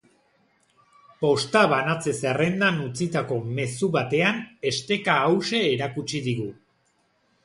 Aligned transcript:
Posta 1.23 1.59
banatze-zerrendan 1.73 2.79
utzitako 2.85 3.37
mezu 3.59 3.89
batean 3.97 4.39
esteka 4.71 5.19
hauxe 5.27 5.61
erakutsi 5.75 6.23
digu. 6.29 6.47